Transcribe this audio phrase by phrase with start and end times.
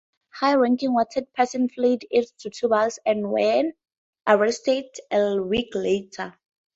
[0.33, 3.71] High-ranking wanted persons fled east to Tubas, and were
[4.25, 6.33] arrested a week later.